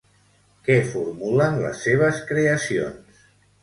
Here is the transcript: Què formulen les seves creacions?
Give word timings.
Què 0.67 0.77
formulen 0.93 1.61
les 1.67 1.87
seves 1.89 2.27
creacions? 2.35 3.27